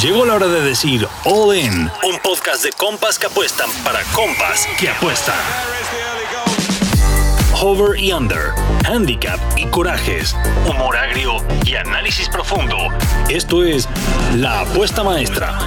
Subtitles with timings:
[0.00, 4.68] Llegó la hora de decir All In, un podcast de compas que apuestan para compas
[4.78, 5.34] que apuestan.
[7.60, 8.52] Hover y Under,
[8.84, 10.36] Handicap y Corajes,
[10.68, 12.76] humor agrio y análisis profundo.
[13.28, 13.88] Esto es
[14.36, 15.58] La Apuesta Maestra.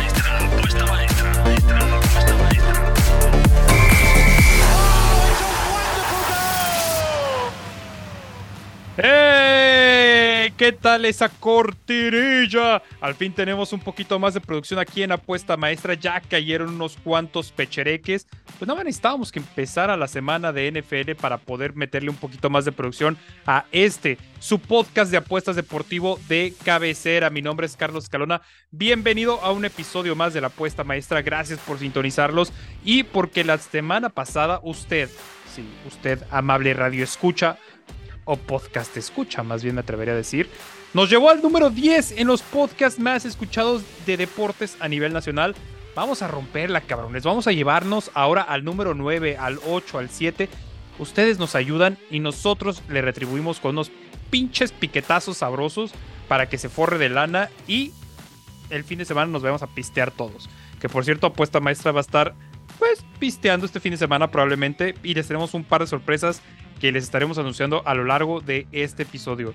[8.96, 9.41] ¡Hey!
[10.62, 12.84] ¿Qué tal esa cortinilla?
[13.02, 15.96] Al fin tenemos un poquito más de producción aquí en Apuesta Maestra.
[15.96, 18.28] Ya cayeron unos cuantos pechereques.
[18.60, 22.64] Pues nada, necesitábamos que empezara la semana de NFL para poder meterle un poquito más
[22.64, 27.32] de producción a este, su podcast de apuestas deportivo de cabecera.
[27.32, 28.44] Mi nombre es Carlos Escalona.
[28.70, 31.24] Bienvenido a un episodio más de la Apuesta Maestra.
[31.24, 32.54] Gracias por sintonizarlos
[32.86, 35.10] y porque la semana pasada usted,
[35.56, 37.58] sí, usted amable radio escucha,
[38.26, 40.50] o podcast escucha, más bien me atrevería a decir,
[40.94, 45.56] nos llevó al número 10 en los podcasts más escuchados de deportes a nivel nacional.
[45.96, 47.24] Vamos a romperla, cabrones.
[47.24, 50.50] Vamos a llevarnos ahora al número 9, al 8, al 7.
[51.00, 53.92] Ustedes nos ayudan y nosotros le retribuimos con unos
[54.30, 55.92] pinches piquetazos sabrosos
[56.28, 57.92] para que se forre de lana y
[58.70, 60.50] el fin de semana nos vamos a pistear todos.
[60.80, 62.36] Que por cierto, apuesta maestra va a estar
[63.22, 66.42] pisteando este fin de semana probablemente y les tenemos un par de sorpresas
[66.80, 69.54] que les estaremos anunciando a lo largo de este episodio.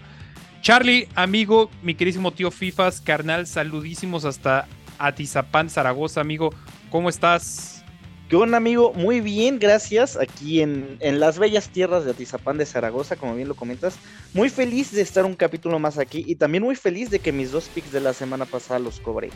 [0.63, 4.69] Charlie, amigo, mi querísimo tío Fifas, carnal, saludísimos hasta
[5.01, 6.55] Atizapán, Zaragoza, amigo.
[6.91, 7.85] ¿Cómo estás?
[8.29, 8.93] ¿Qué onda, amigo?
[8.95, 10.17] Muy bien, gracias.
[10.17, 13.99] Aquí en, en, las bellas tierras de Atizapán de Zaragoza, como bien lo comentas.
[14.33, 17.51] Muy feliz de estar un capítulo más aquí y también muy feliz de que mis
[17.51, 19.31] dos picks de la semana pasada los cobré.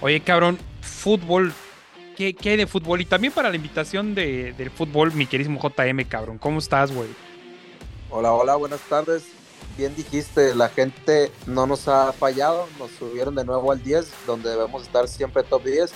[0.00, 1.52] Oye, cabrón, fútbol
[2.18, 3.00] ¿Qué, hay de fútbol?
[3.00, 6.36] Y también para la invitación de, del fútbol, mi querísimo JM, cabrón.
[6.36, 7.08] ¿Cómo estás, güey?
[8.10, 9.22] Hola, hola, buenas tardes.
[9.76, 14.50] Bien dijiste, la gente no nos ha fallado, nos subieron de nuevo al 10, donde
[14.50, 15.92] debemos estar siempre top 10.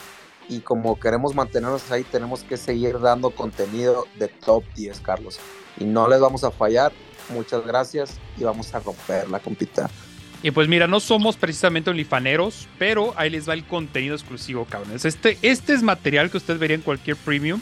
[0.49, 5.41] Y como queremos mantenernos ahí, tenemos que seguir dando contenido de top 10, Carlos.
[5.77, 6.93] Y no les vamos a fallar.
[7.31, 9.91] Muchas gracias y vamos a romper la compita.
[10.43, 15.05] Y pues mira, no somos precisamente olifaneros, pero ahí les va el contenido exclusivo, cabrones.
[15.05, 17.61] Este, este es material que ustedes verían en cualquier premium,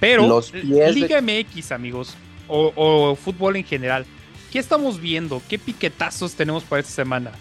[0.00, 2.16] pero Liga MX, amigos,
[2.48, 4.06] o, o, fútbol en general.
[4.50, 5.42] ¿Qué estamos viendo?
[5.48, 7.32] ¿Qué piquetazos tenemos para esta semana?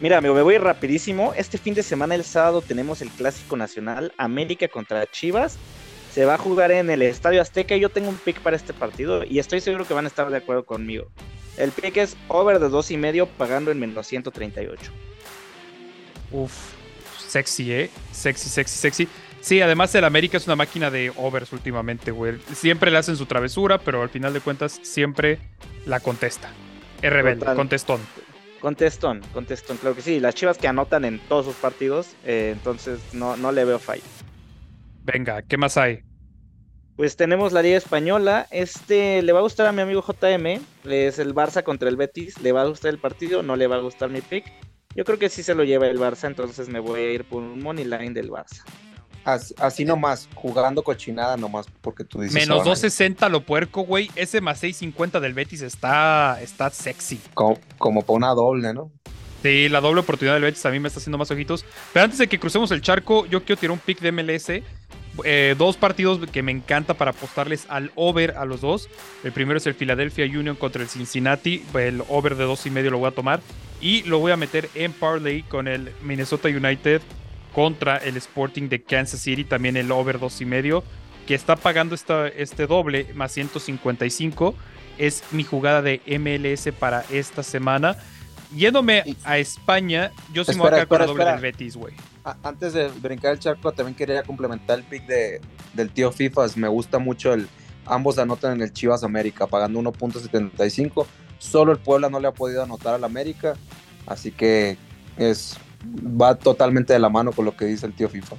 [0.00, 1.32] Mira, amigo, me voy rapidísimo.
[1.36, 5.58] Este fin de semana, el sábado, tenemos el Clásico Nacional, América contra Chivas.
[6.12, 8.72] Se va a jugar en el Estadio Azteca y yo tengo un pick para este
[8.72, 11.06] partido y estoy seguro que van a estar de acuerdo conmigo.
[11.60, 14.90] El pick es over de dos y medio pagando en menos 138.
[16.32, 16.52] Uf,
[17.18, 17.90] sexy, ¿eh?
[18.12, 19.08] Sexy, sexy, sexy.
[19.42, 22.38] Sí, además el América es una máquina de overs últimamente, güey.
[22.54, 25.38] Siempre le hacen su travesura, pero al final de cuentas siempre
[25.84, 26.50] la contesta.
[27.02, 28.00] Es rebelde, contestón.
[28.60, 30.18] Contestón, contestón, claro que sí.
[30.18, 34.02] Las chivas que anotan en todos sus partidos, eh, entonces no, no le veo fallo.
[35.04, 36.04] Venga, ¿qué más hay?
[37.00, 38.46] Pues tenemos la Liga Española.
[38.50, 40.60] Este le va a gustar a mi amigo JM.
[40.84, 42.38] Es el Barça contra el Betis.
[42.42, 43.42] ¿Le va a gustar el partido?
[43.42, 44.44] ¿No le va a gustar mi pick?
[44.94, 47.42] Yo creo que sí se lo lleva el Barça, entonces me voy a ir por
[47.42, 48.64] un money line del Barça.
[49.24, 52.34] Así, nomás, jugando cochinada nomás, porque tú dices.
[52.34, 54.10] Menos 260 lo puerco, güey.
[54.14, 57.18] Ese más 650 del Betis está, está sexy.
[57.32, 58.92] Como, como para una doble, ¿no?
[59.42, 61.64] Sí, la doble oportunidad del Betis a mí me está haciendo más ojitos.
[61.94, 64.62] Pero antes de que crucemos el charco, yo quiero tirar un pick de MLS.
[65.24, 68.88] Eh, dos partidos que me encanta para apostarles al over a los dos.
[69.24, 71.62] El primero es el Philadelphia Union contra el Cincinnati.
[71.74, 73.40] El over de dos y medio lo voy a tomar.
[73.80, 77.00] Y lo voy a meter en parlay con el Minnesota United
[77.54, 79.44] contra el Sporting de Kansas City.
[79.44, 80.84] También el over dos y medio.
[81.26, 84.54] Que está pagando esta, este doble más 155.
[84.98, 87.96] Es mi jugada de MLS para esta semana.
[88.54, 91.94] Yéndome a España, yo sí me voy a quedar con la doble del Betis, güey
[92.42, 95.40] antes de brincar el charco, también quería complementar el pick de,
[95.74, 96.56] del tío FIFAs.
[96.56, 97.48] Me gusta mucho el.
[97.86, 101.06] Ambos anotan en el Chivas América, pagando 1.75.
[101.38, 103.54] Solo el Puebla no le ha podido anotar al América.
[104.06, 104.76] Así que
[105.16, 108.38] es va totalmente de la mano con lo que dice el tío FIFAs.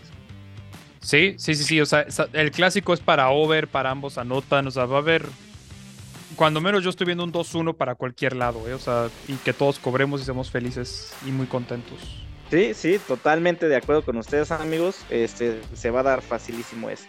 [1.01, 1.81] Sí, sí, sí, sí.
[1.81, 4.67] O sea, el clásico es para over, para ambos anotan.
[4.67, 5.25] O sea, va a haber.
[6.35, 8.73] Cuando menos yo estoy viendo un 2-1 para cualquier lado, ¿eh?
[8.73, 11.99] O sea, y que todos cobremos y seamos felices y muy contentos.
[12.49, 14.97] Sí, sí, totalmente de acuerdo con ustedes, amigos.
[15.09, 17.07] Este se va a dar facilísimo ese.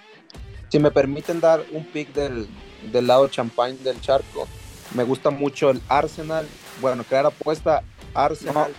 [0.69, 2.49] Si me permiten dar un pick del,
[2.93, 4.49] lado champagne del charco,
[4.95, 6.47] me gusta mucho el Arsenal.
[6.81, 7.83] Bueno, crear apuesta
[8.15, 8.73] Arsenal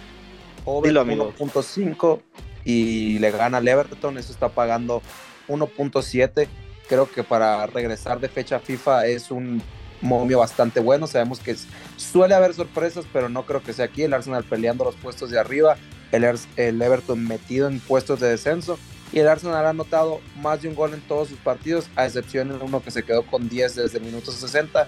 [0.65, 2.21] over 1.5
[2.65, 4.17] y le gana al Everton.
[4.17, 5.01] Eso está pagando
[5.47, 6.47] 1.7.
[6.87, 9.61] Creo que para regresar de fecha FIFA es un
[10.03, 11.07] momio bastante bueno.
[11.07, 11.55] Sabemos que
[11.97, 14.03] suele haber sorpresas, pero no creo que sea aquí.
[14.03, 15.77] El Arsenal peleando los puestos de arriba
[16.13, 18.77] el, el Everton metido en puestos de descenso
[19.11, 22.49] y el Arsenal ha anotado más de un gol en todos sus partidos, a excepción
[22.49, 24.87] de uno que se quedó con 10 desde el minuto 60.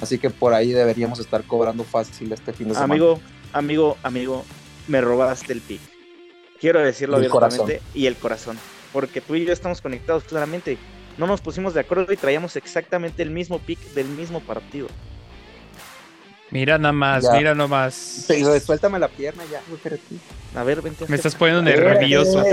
[0.00, 2.94] Así que por ahí deberíamos estar cobrando fácil este fin de semana.
[2.94, 3.20] Amigo,
[3.52, 4.44] amigo, amigo,
[4.88, 5.80] me robaste el pick.
[6.60, 8.58] Quiero decirlo abiertamente y el corazón.
[8.92, 10.78] Porque tú y yo estamos conectados claramente.
[11.18, 14.88] No nos pusimos de acuerdo y traíamos exactamente el mismo pick del mismo partido.
[16.54, 18.28] Mira nada más, mira nomás.
[18.64, 19.60] suéltame la pierna ya,
[20.54, 21.04] A ver, vente.
[21.08, 22.44] Me estás poniendo nervioso.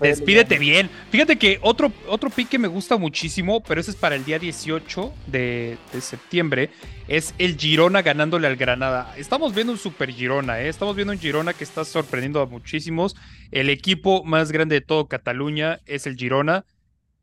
[0.00, 0.88] Despídete bien.
[1.10, 4.38] Fíjate que otro, otro pick que me gusta muchísimo, pero ese es para el día
[4.38, 6.70] 18 de, septiembre,
[7.08, 9.12] es el Girona ganándole al Granada.
[9.18, 10.70] Estamos viendo un super Girona, ¿eh?
[10.70, 13.16] Estamos viendo un Girona que está sorprendiendo a muchísimos.
[13.50, 16.64] El equipo más grande de todo Cataluña es el Girona.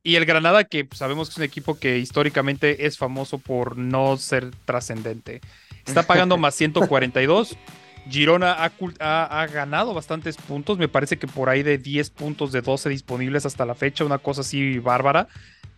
[0.03, 4.17] Y el Granada, que sabemos que es un equipo que históricamente es famoso por no
[4.17, 5.41] ser trascendente.
[5.85, 7.55] Está pagando más 142.
[8.09, 10.79] Girona ha, ganado bastantes puntos.
[10.79, 14.03] Me parece que por ahí de 10 puntos de 12 disponibles hasta la fecha.
[14.03, 15.27] Una cosa así bárbara.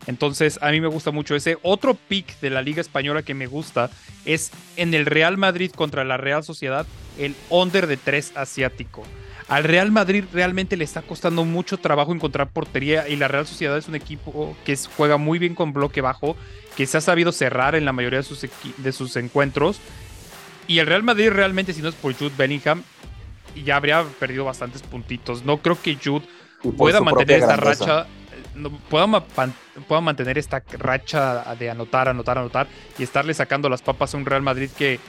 [0.08, 1.58] Entonces, a mí me gusta mucho ese.
[1.62, 3.90] Otro pick de la Liga Española que me gusta
[4.26, 6.86] es en el Real Madrid contra la Real Sociedad,
[7.20, 9.04] el under de 3 asiático.
[9.48, 13.78] Al Real Madrid realmente le está costando mucho trabajo encontrar portería y la Real Sociedad
[13.78, 16.36] es un equipo que juega muy bien con bloque bajo,
[16.76, 18.48] que se ha sabido cerrar en la mayoría de sus,
[18.78, 19.80] de sus encuentros.
[20.68, 22.84] Y el Real Madrid realmente, si no es por Jude Bellingham,
[23.64, 25.44] ya habría perdido bastantes puntitos.
[25.44, 26.26] No creo que Jude
[26.78, 28.08] pueda mantener esta racha.
[28.90, 29.24] pueda,
[29.88, 32.68] pueda mantener esta racha de anotar, anotar, anotar
[32.98, 35.00] y estarle sacando las papas a un Real Madrid que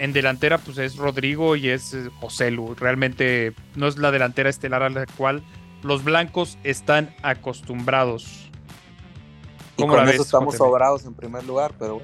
[0.00, 2.74] en delantera, pues es Rodrigo y es eh, José Lu.
[2.74, 5.42] Realmente no es la delantera estelar a la cual
[5.82, 8.50] los blancos están acostumbrados.
[9.76, 12.00] Y con eso estamos sobrados en primer lugar, pero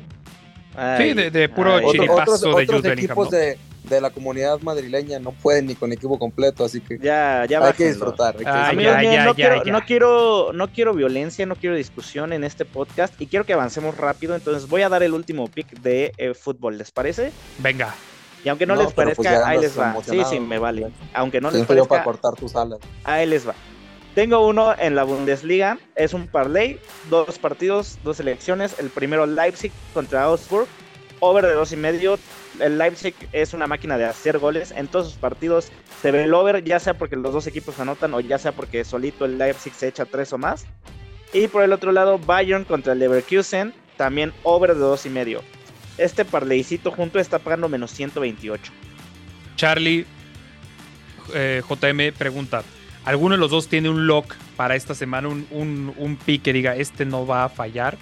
[0.98, 5.74] sí, de, puro chiripazo de otros equipos de, de la comunidad madrileña no pueden ni
[5.74, 8.34] con equipo completo, así que ya, ya hay que disfrutar.
[8.34, 13.44] no, quiero, no, quiero, no quiero violencia, no quiero discusión en este podcast y quiero
[13.44, 17.32] que avancemos rápido, entonces voy a dar el último pick de eh, fútbol, ¿les parece?
[17.58, 17.94] Venga.
[18.44, 19.96] Y aunque no, les pues parezca, ahí les va.
[20.04, 20.92] Sí, sí, me vale.
[21.14, 22.78] Aunque no les parezca, para cortar tus alas.
[23.02, 23.54] Ahí les va.
[24.14, 26.80] Tengo uno en la Bundesliga, es un parlay,
[27.10, 28.78] dos partidos, dos elecciones.
[28.78, 30.68] El primero Leipzig contra Augsburg,
[31.20, 32.18] over de dos y medio,
[32.60, 34.72] el Leipzig es una máquina de hacer goles.
[34.72, 35.70] En todos sus partidos
[36.02, 38.84] se ve el over, ya sea porque los dos equipos anotan o ya sea porque
[38.84, 40.66] solito el Leipzig se echa tres o más.
[41.32, 45.42] Y por el otro lado, Bayern contra el Leverkusen, también over de dos y medio.
[45.98, 48.72] Este parleycito junto está pagando menos 128.
[49.56, 50.06] Charlie
[51.34, 52.62] eh, JM pregunta:
[53.04, 55.28] ¿Alguno de los dos tiene un lock para esta semana?
[55.28, 57.96] Un, un, un pick que diga, este no va a fallar.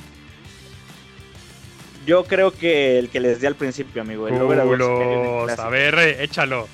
[2.06, 4.28] Yo creo que el que les di al principio, amigo.
[4.28, 6.68] El over a A ver, échalo.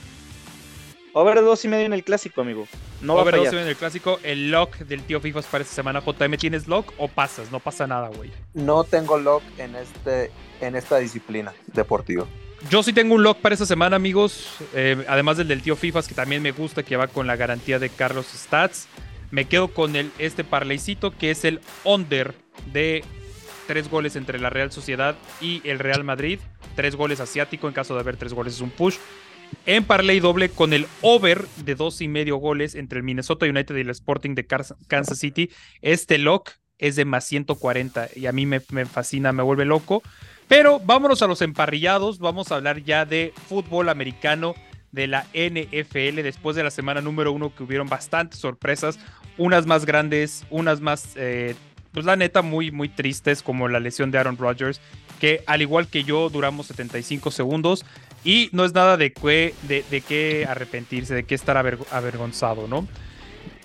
[1.13, 2.67] Over a dos y medio en el clásico, amigo.
[3.01, 4.21] No over a dos y medio en el clásico.
[4.23, 6.01] El lock del tío FIFA para esta semana.
[6.01, 7.51] JM, ¿tienes lock o pasas?
[7.51, 8.31] No pasa nada, güey.
[8.55, 10.31] No tengo lock en, este,
[10.61, 12.27] en esta disciplina deportiva.
[12.69, 14.49] Yo sí tengo un lock para esta semana, amigos.
[14.75, 17.79] Eh, además del del tío FIFA, que también me gusta, que va con la garantía
[17.79, 18.87] de Carlos Stats.
[19.31, 22.35] Me quedo con el, este parleycito que es el under
[22.73, 23.05] de
[23.71, 26.41] tres goles entre la Real Sociedad y el Real Madrid.
[26.75, 28.97] Tres goles asiático, en caso de haber tres goles es un push.
[29.65, 33.77] En parlay doble con el over de dos y medio goles entre el Minnesota United
[33.77, 35.51] y el Sporting de Kansas City.
[35.83, 40.03] Este lock es de más 140 y a mí me, fascina, me vuelve loco.
[40.49, 44.57] Pero vámonos a los emparrillados, vamos a hablar ya de fútbol americano
[44.91, 48.99] de la NFL después de la semana número uno que hubieron bastantes sorpresas,
[49.39, 51.55] unas más grandes, unas más eh,
[51.93, 54.81] pues la neta, muy, muy tristes, como la lesión de Aaron Rodgers,
[55.21, 57.85] que al igual que yo duramos 75 segundos
[58.25, 62.87] y no es nada de, que, de, qué arrepentirse, de qué estar avergonzado, ¿no?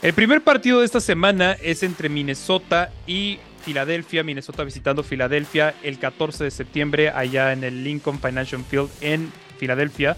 [0.02, 5.98] El primer partido de esta semana es entre Minnesota y Filadelfia, Minnesota visitando Filadelfia el
[5.98, 10.16] 14 de septiembre allá en el Lincoln Financial Field en Filadelfia.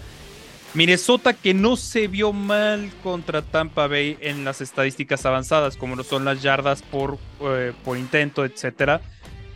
[0.78, 6.04] Minnesota que no se vio mal contra Tampa Bay en las estadísticas avanzadas, como lo
[6.04, 9.00] son las yardas por, eh, por intento, etc.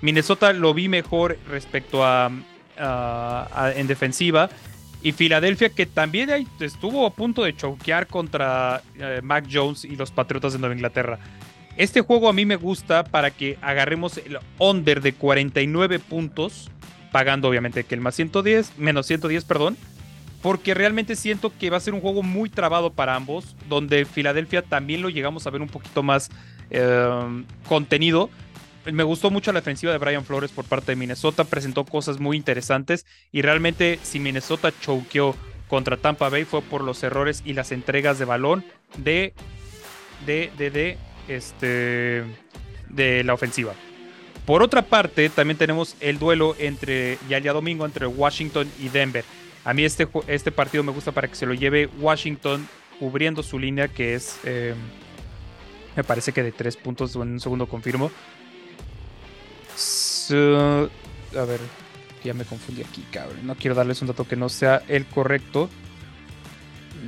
[0.01, 2.29] Minnesota lo vi mejor respecto a,
[3.77, 4.51] en defensiva.
[5.01, 10.11] Y Filadelfia que también estuvo a punto de choquear contra eh, Mac Jones y los
[10.11, 11.21] Patriotas de Nueva Inglaterra.
[11.77, 16.69] Este juego a mí me gusta para que agarremos el under de 49 puntos,
[17.13, 19.77] pagando obviamente que el más 110, menos 110, perdón
[20.43, 24.63] porque realmente siento que va a ser un juego muy trabado para ambos, donde Filadelfia
[24.63, 26.31] también lo llegamos a ver un poquito más
[26.71, 28.29] eh, contenido.
[28.85, 32.37] Me gustó mucho la defensiva de Brian Flores por parte de Minnesota, presentó cosas muy
[32.37, 35.37] interesantes y realmente si Minnesota choqueó
[35.69, 38.65] contra Tampa Bay fue por los errores y las entregas de balón
[38.97, 39.35] de,
[40.27, 42.25] de, de, de, este,
[42.89, 43.75] de la ofensiva.
[44.45, 48.89] Por otra parte, también tenemos el duelo entre, ya el día domingo, entre Washington y
[48.89, 49.25] Denver.
[49.65, 52.67] A mí este, este partido me gusta para que se lo lleve Washington
[52.99, 54.75] cubriendo su línea, que es, eh,
[55.97, 58.11] me parece que de tres puntos, en un segundo confirmo.
[60.31, 61.61] a ver,
[62.25, 63.47] ya me confundí aquí, cabrón.
[63.47, 65.69] No quiero darles un dato que no sea el correcto.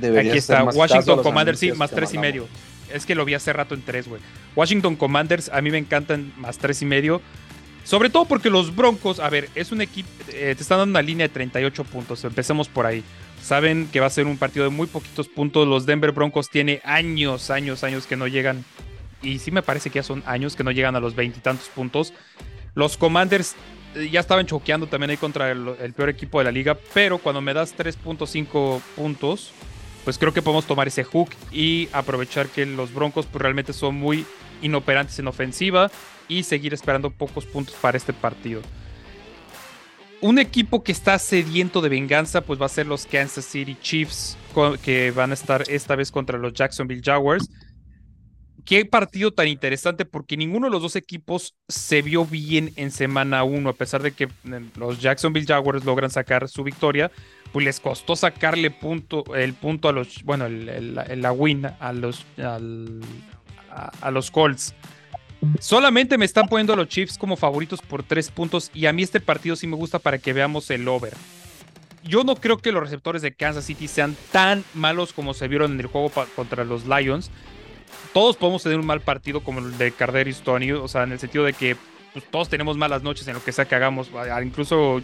[0.01, 2.47] aquí está, Washington Commanders, sí, más tres y medio.
[2.93, 4.21] Es que lo vi hace rato en tres, güey.
[4.55, 7.21] Washington Commanders, a mí me encantan más tres y medio.
[7.85, 11.03] Sobre todo porque los Broncos, a ver, es un equipo, eh, te están dando una
[11.03, 12.23] línea de 38 puntos.
[12.23, 13.03] Empecemos por ahí.
[13.43, 15.67] Saben que va a ser un partido de muy poquitos puntos.
[15.67, 18.65] Los Denver Broncos tiene años, años, años que no llegan.
[19.21, 22.11] Y sí me parece que ya son años que no llegan a los veintitantos puntos.
[22.73, 23.55] Los Commanders
[23.93, 26.75] eh, ya estaban choqueando también ahí contra el, el, peor equipo de la liga.
[26.91, 29.51] Pero cuando me das 3.5 puntos,
[30.03, 33.93] pues creo que podemos tomar ese hook y aprovechar que los Broncos pues, realmente son
[33.93, 34.25] muy
[34.63, 35.91] inoperantes en ofensiva
[36.27, 38.61] y seguir esperando pocos puntos para este partido.
[40.21, 44.37] Un equipo que está sediento de venganza, pues va a ser los Kansas City Chiefs,
[44.81, 47.49] que van a estar esta vez contra los Jacksonville Jaguars.
[48.65, 53.43] Qué partido tan interesante, porque ninguno de los dos equipos se vio bien en semana
[53.43, 54.29] 1, a pesar de que eh,
[54.75, 57.11] los Jacksonville Jaguars logran sacar su victoria,
[57.53, 64.11] pues les costó sacarle punto, el punto a los, bueno, la win a los, a
[64.11, 64.73] los Colts.
[65.59, 69.19] Solamente me están poniendo los Chiefs como favoritos por tres puntos y a mí este
[69.19, 71.13] partido sí me gusta para que veamos el over.
[72.03, 75.73] Yo no creo que los receptores de Kansas City sean tan malos como se vieron
[75.73, 77.31] en el juego contra los Lions.
[78.13, 81.13] Todos podemos tener un mal partido como el de Carder y Stoney, o sea, en
[81.13, 81.75] el sentido de que
[82.13, 84.09] pues, todos tenemos malas noches en lo que sea que hagamos.
[84.43, 85.01] Incluso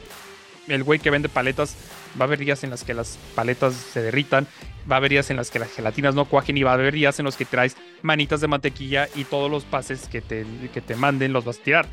[0.68, 1.76] el güey que vende paletas,
[2.20, 4.48] va a haber días en las que las paletas se derritan,
[4.90, 6.94] va a haber días en las que las gelatinas no cuajen y va a haber
[6.94, 10.82] días en los que traes manitas de mantequilla y todos los pases que te, que
[10.82, 11.88] te manden los vas a tirar.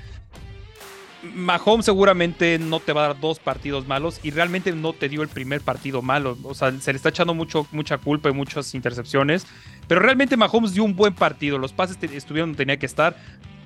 [1.22, 5.22] Mahomes seguramente no te va a dar dos partidos malos y realmente no te dio
[5.22, 6.38] el primer partido malo.
[6.44, 9.44] O sea, se le está echando mucho, mucha culpa y muchas intercepciones.
[9.88, 11.58] Pero realmente Mahomes dio un buen partido.
[11.58, 13.16] Los pases estuvieron donde tenía que estar.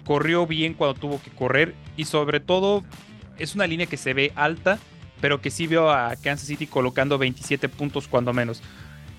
[0.07, 1.75] Corrió bien cuando tuvo que correr.
[1.97, 2.85] Y sobre todo,
[3.39, 4.79] es una línea que se ve alta
[5.23, 8.61] pero que sí veo a Kansas City colocando 27 puntos cuando menos.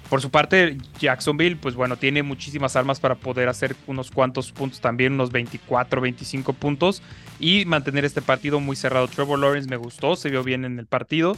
[0.10, 4.82] Por su parte, Jacksonville, pues bueno, tiene muchísimas armas para poder hacer unos cuantos puntos
[4.82, 7.02] también, unos 24, 25 puntos
[7.40, 9.08] y mantener este partido muy cerrado.
[9.08, 11.38] Trevor Lawrence me gustó, se vio bien en el partido.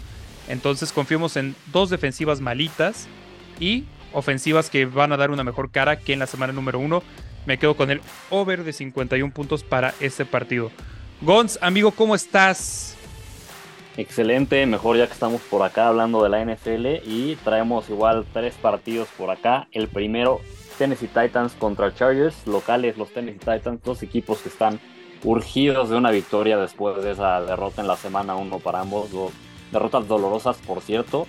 [0.50, 3.08] Entonces confiamos en dos defensivas malitas
[3.60, 7.04] y ofensivas que van a dar una mejor cara que en la semana número uno.
[7.46, 10.72] Me quedo con el over de 51 puntos para este partido.
[11.22, 12.95] Gons, amigo, ¿cómo estás?
[13.98, 18.54] Excelente, mejor ya que estamos por acá hablando de la NFL y traemos igual tres
[18.56, 19.70] partidos por acá.
[19.72, 20.42] El primero,
[20.78, 24.82] Tennessee Titans contra Chargers, locales los Tennessee Titans, dos equipos que están
[25.24, 29.32] urgidos de una victoria después de esa derrota en la semana 1 para ambos, dos
[29.72, 31.26] derrotas dolorosas por cierto.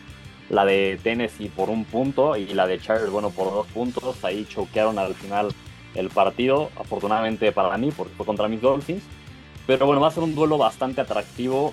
[0.51, 4.25] La de Tennessee por un punto y la de Chargers, bueno, por dos puntos.
[4.25, 5.53] Ahí choquearon al final
[5.95, 9.05] el partido, afortunadamente para mí, porque fue contra mis Dolphins.
[9.69, 11.73] Pero bueno, va a ser un duelo bastante atractivo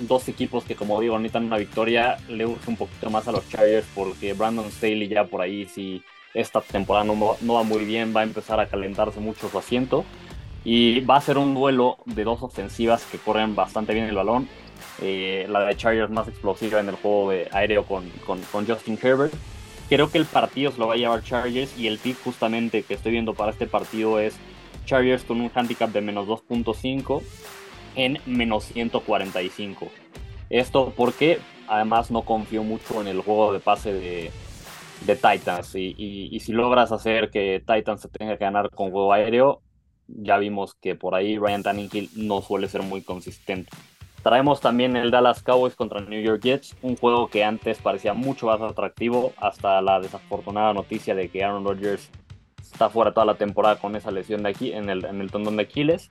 [0.00, 3.48] dos equipos que como digo necesitan una victoria, le urge un poquito más a los
[3.48, 6.02] Chargers porque Brandon Staley ya por ahí si
[6.34, 10.04] esta temporada no, va muy bien, va a empezar a calentarse mucho su asiento
[10.64, 14.48] y va a ser un duelo de dos ofensivas que corren bastante bien el balón.
[15.00, 18.98] Eh, la de Chargers más explosiva en el juego de aéreo con, con, con, Justin
[19.00, 19.32] Herbert.
[19.88, 22.94] Creo que el partido se lo va a llevar Chargers y el pick justamente que
[22.94, 24.36] estoy viendo para este partido es
[24.84, 27.22] Chargers con un handicap de menos 2.5
[27.96, 29.88] en menos 145.
[30.48, 34.30] Esto porque además no confío mucho en el juego de pase de,
[35.06, 35.74] Titans.
[35.74, 39.62] Y, si logras hacer que Titans se tenga que ganar con juego aéreo,
[40.06, 43.70] ya vimos que por ahí Ryan Tannehill no suele ser muy consistente.
[44.22, 48.46] Traemos también el Dallas Cowboys contra New York Jets, un juego que antes parecía mucho
[48.46, 52.10] más atractivo hasta la desafortunada noticia de que Aaron Rodgers
[52.60, 55.56] está fuera toda la temporada con esa lesión de aquí en el, en el tendón
[55.56, 56.10] de Aquiles.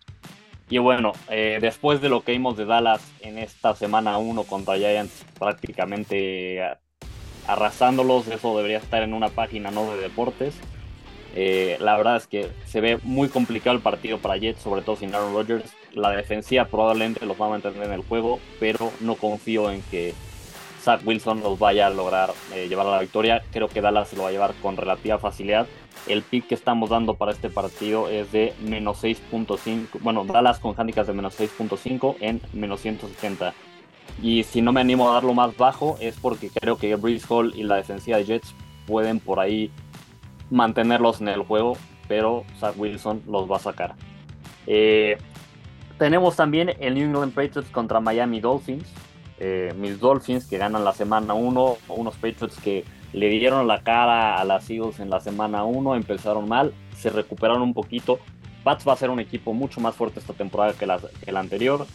[0.69, 4.77] Y bueno, eh, después de lo que vimos de Dallas en esta semana 1 contra
[4.77, 6.61] Giants, prácticamente
[7.47, 10.55] arrasándolos, eso debería estar en una página no de deportes.
[11.35, 14.95] Eh, la verdad es que se ve muy complicado el partido para Jets, sobre todo
[14.95, 15.71] sin Aaron Rodgers.
[15.93, 20.13] La defensiva probablemente los va a mantener en el juego, pero no confío en que
[20.85, 23.41] Zach Wilson los vaya a lograr eh, llevar a la victoria.
[23.51, 25.65] Creo que Dallas se lo va a llevar con relativa facilidad.
[26.05, 29.99] El pick que estamos dando para este partido es de menos 6.5.
[30.01, 33.55] Bueno, Dallas con handicaps de menos 6.5 en menos 170.
[34.21, 37.53] Y si no me animo a darlo más bajo es porque creo que Breeze Hall
[37.55, 38.53] y la defensiva de Jets
[38.85, 39.71] pueden por ahí
[40.51, 41.77] mantenerlos en el juego,
[42.07, 43.95] pero Zach Wilson los va a sacar.
[44.67, 45.17] Eh,
[45.97, 48.85] tenemos también el New England Patriots contra Miami Dolphins.
[49.39, 54.37] Eh, mis Dolphins que ganan la semana 1, unos Patriots que le dieron la cara
[54.37, 58.19] a las Eagles en la semana 1, empezaron mal, se recuperaron un poquito.
[58.63, 60.99] Pats va a ser un equipo mucho más fuerte esta temporada que la,
[61.39, 61.85] anterior.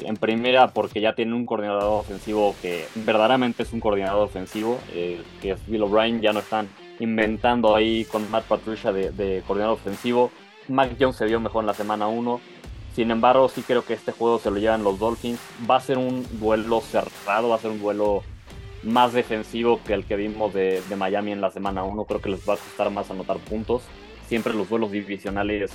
[0.00, 5.22] En primera, porque ya tiene un coordinador ofensivo que verdaderamente es un coordinador ofensivo, eh,
[5.42, 6.20] que es Bill O'Brien.
[6.20, 6.68] Ya no están
[6.98, 10.30] inventando ahí con Matt Patricia de, de coordinador ofensivo.
[10.68, 12.40] Mac Jones se vio mejor en la semana 1.
[12.94, 15.40] Sin embargo, sí creo que este juego se lo llevan los Dolphins.
[15.68, 18.22] Va a ser un duelo cerrado, va a ser un duelo
[18.82, 22.04] más defensivo que el que vimos de, Miami en la semana 1.
[22.04, 23.82] Creo que les va a costar más anotar puntos.
[24.28, 25.70] Siempre los duelos divisionales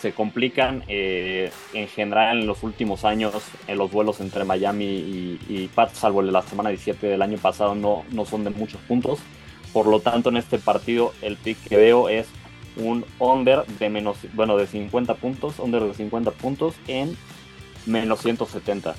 [0.00, 0.84] se complican.
[0.88, 3.34] Eh, en general, en los últimos años,
[3.66, 7.22] en los duelos entre Miami y, y Pats, salvo el de la semana 17 del
[7.22, 9.18] año pasado, no, no son de muchos puntos.
[9.72, 12.28] Por lo tanto, en este partido, el pick que veo es
[12.76, 17.16] un under de menos, bueno, de 50 puntos, under de 50 puntos en
[17.86, 18.94] menos 170.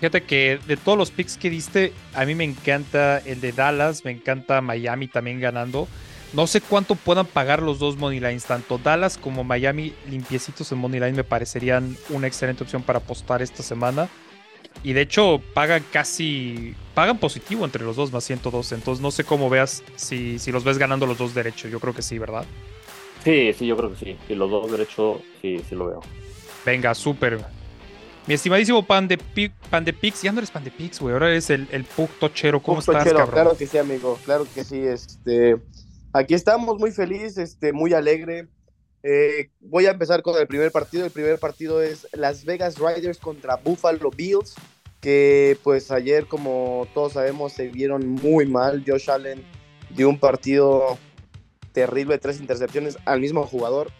[0.00, 4.04] Fíjate que de todos los picks que diste, a mí me encanta el de Dallas,
[4.04, 5.88] me encanta Miami también ganando.
[6.32, 10.78] No sé cuánto puedan pagar los dos money lines, tanto Dallas como Miami limpiecitos en
[10.78, 14.08] money line me parecerían una excelente opción para apostar esta semana.
[14.82, 18.74] Y de hecho pagan casi, pagan positivo entre los dos más 112.
[18.74, 21.70] Entonces no sé cómo veas si, si los ves ganando los dos derechos.
[21.70, 22.44] Yo creo que sí, ¿verdad?
[23.24, 24.16] Sí, sí, yo creo que sí.
[24.26, 26.00] Si los dos derechos, sí, sí lo veo.
[26.64, 27.44] Venga, súper.
[28.26, 29.18] Mi estimadísimo pan de,
[29.70, 32.10] pan de Pix, ya no eres pan de Pix, güey, ahora eres el, el Pug
[32.18, 32.62] Tochero.
[32.62, 33.30] ¿Cómo estás, cabrón?
[33.30, 34.78] Claro que sí, amigo, claro que sí.
[34.78, 35.56] Este,
[36.12, 38.48] aquí estamos muy felices, este, muy alegre.
[39.02, 41.04] Eh, voy a empezar con el primer partido.
[41.04, 44.54] El primer partido es Las Vegas Riders contra Buffalo Bills,
[45.00, 48.84] que pues ayer, como todos sabemos, se vieron muy mal.
[48.86, 49.44] Josh Allen
[49.90, 50.98] dio un partido
[51.72, 53.92] terrible, tres intercepciones al mismo jugador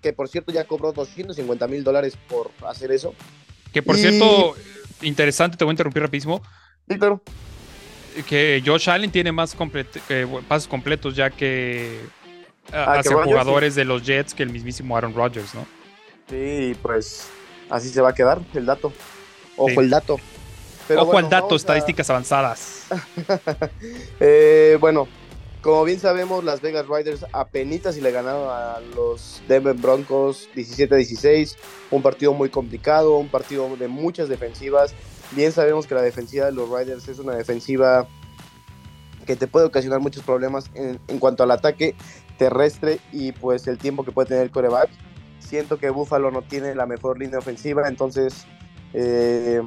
[0.00, 3.14] que por cierto ya cobró 250 mil dólares por hacer eso.
[3.72, 4.54] Que por cierto,
[5.02, 6.42] interesante, te voy a interrumpir rapidísimo.
[6.88, 7.22] Sí, claro.
[8.28, 9.56] Que Josh Allen tiene más
[10.48, 12.00] pasos completos ya que
[12.72, 15.66] ah, hacia jugadores de los Jets que el mismísimo Aaron Rodgers, ¿no?
[16.28, 17.28] Sí, pues
[17.68, 18.92] así se va a quedar el dato.
[19.56, 20.18] Ojo el dato.
[20.96, 22.86] Ojo al dato, estadísticas avanzadas.
[24.20, 25.06] eh, bueno,
[25.62, 31.56] como bien sabemos, las Vegas Riders apenas y le ganaron a los Denver Broncos 17-16.
[31.90, 34.94] Un partido muy complicado, un partido de muchas defensivas.
[35.32, 38.08] Bien sabemos que la defensiva de los Riders es una defensiva
[39.26, 41.94] que te puede ocasionar muchos problemas en, cuanto al ataque
[42.40, 44.88] terrestre y pues el tiempo que puede tener el coreback.
[45.40, 48.46] Siento que Buffalo no tiene la mejor línea ofensiva, entonces
[48.94, 49.60] eh,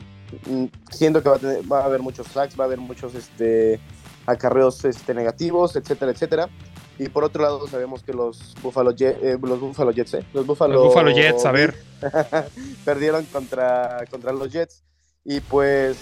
[0.89, 3.79] siento que va a, va a haber muchos sacks, va a haber muchos este,
[4.25, 6.49] acarreos este, negativos, etcétera, etcétera.
[6.97, 10.25] Y por otro lado sabemos que los Buffalo, eh, los Buffalo Jets, ¿eh?
[10.33, 11.75] Los Buffalo, Jets, a ver.
[12.86, 14.81] perdieron contra, contra los Jets.
[15.23, 15.97] Y pues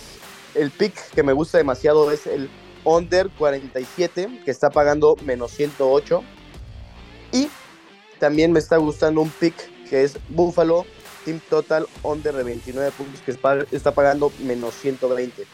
[0.56, 2.50] el pick que me gusta demasiado es el
[2.86, 6.24] under 47, que está pagando menos 108.
[7.32, 7.50] Y
[8.20, 9.56] también me está gustando un pick
[9.90, 10.86] que es Buffalo
[11.26, 13.32] Team Total under de 29 puntos, que
[13.76, 15.46] está pagando menos 120.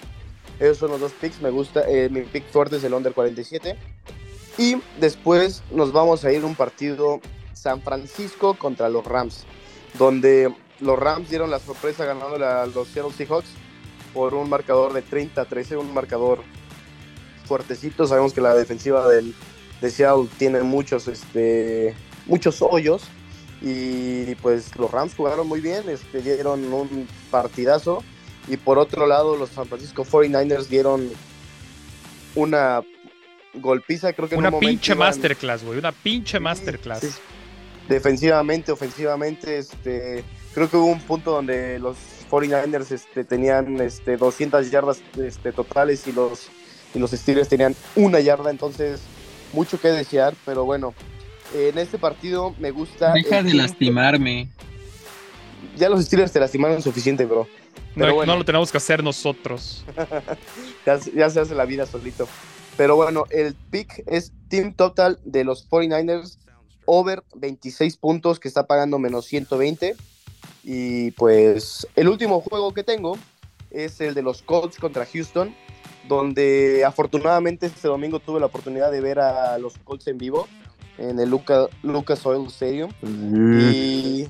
[0.60, 1.42] Esos son los dos picks.
[1.42, 1.84] Me gusta.
[1.88, 3.78] Eh, mi pick fuerte es el under 47.
[4.58, 7.20] Y después nos vamos a ir a un partido
[7.54, 9.46] San Francisco contra los Rams.
[10.00, 13.50] Donde los Rams dieron la sorpresa ganando a los Seattle Seahawks
[14.14, 15.80] por un marcador de 30-13.
[15.80, 16.42] Un marcador
[17.46, 18.08] fuertecito.
[18.08, 19.36] Sabemos que la defensiva del,
[19.82, 23.04] de Seattle tiene muchos, este, muchos hoyos.
[23.62, 25.90] Y pues los Rams jugaron muy bien.
[25.90, 28.04] Este, dieron un partidazo
[28.48, 31.10] y por otro lado, los San Francisco 49ers dieron
[32.36, 32.82] una
[33.54, 37.20] golpiza, creo que en Una pinche masterclass, güey, una pinche masterclass.
[37.90, 41.98] Defensivamente, ofensivamente, este, creo que hubo un punto donde los
[42.30, 46.48] 49ers este, tenían este, 200 yardas este, totales y los,
[46.94, 49.02] y los Steelers tenían una yarda, entonces
[49.54, 50.94] mucho que desear, pero bueno,
[51.54, 53.14] en este partido me gusta...
[53.14, 54.50] Deja de lastimarme.
[55.78, 57.48] Ya los Steelers te lastimaron suficiente, bro.
[57.96, 59.84] No, no, lo tenemos que hacer nosotros.
[60.86, 62.28] ya, se hace la vida solito.
[62.76, 66.38] Pero bueno, el pick es Team Total de los 49ers,
[66.86, 69.96] over 26 puntos, que está pagando menos 120.
[70.64, 73.18] Y pues el último juego que tengo
[73.72, 75.56] es el de los Colts contra Houston,
[76.08, 80.48] donde afortunadamente este domingo tuve la oportunidad de ver a los Colts en vivo
[80.98, 82.92] en el Lucas Oil Stadium.
[83.02, 83.60] Mm.
[83.72, 84.28] Y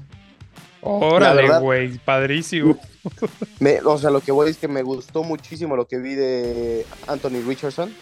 [0.82, 2.78] Órale, güey, padrísimo.
[3.86, 7.42] o sea, lo que voy es que me gustó muchísimo lo que vi de Anthony
[7.46, 7.94] Richardson.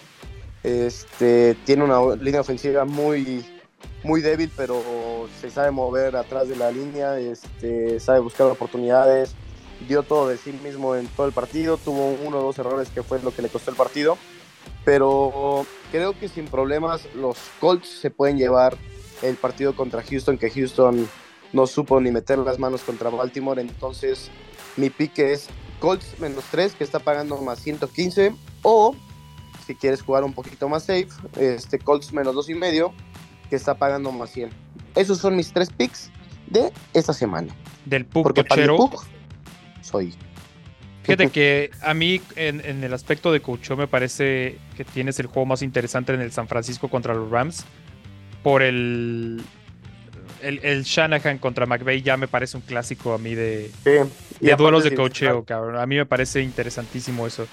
[0.64, 3.46] Este, tiene una línea ofensiva muy,
[4.04, 4.82] muy débil, pero
[5.40, 9.36] se sabe mover atrás de la línea, este, sabe buscar oportunidades,
[9.88, 13.04] dio todo de sí mismo en todo el partido, tuvo uno o dos errores que
[13.04, 14.18] fue lo que le costó el partido,
[14.84, 18.78] pero creo que sin problemas los Colts se pueden llevar
[19.22, 21.08] el partido contra Houston, que Houston
[21.54, 24.30] no supo ni meter las manos contra Baltimore, entonces
[24.78, 25.48] mi pique es
[25.80, 28.96] Colts menos 3, que está pagando más 115, o
[29.66, 31.08] si quieres jugar un poquito más safe,
[31.40, 32.94] este Colts menos dos y medio,
[33.50, 34.50] que está pagando más 100.
[34.96, 36.10] Esos son mis tres picks
[36.48, 37.54] de esta semana.
[37.86, 38.76] Del Pug Porque para el
[39.86, 40.14] soy.
[41.04, 45.46] Fíjate que a mí en, el aspecto de coach me parece que tienes el juego
[45.46, 47.66] más interesante en el San Francisco contra los Rams.
[48.44, 49.42] Por el,
[50.42, 53.72] el, Shanahan contra McVeigh ya me parece un clásico a mí de,
[54.40, 55.78] de duelos de cocheo, cabrón.
[55.78, 57.48] A mí me parece interesantísimo eso.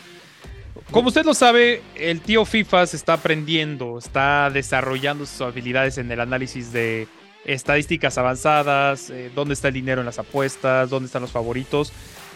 [0.90, 6.10] Como usted lo sabe, el tío FIFA se está aprendiendo, está desarrollando sus habilidades en
[6.10, 7.08] el análisis de
[7.44, 11.92] estadísticas avanzadas, eh, dónde está el dinero en las apuestas, dónde están los favoritos.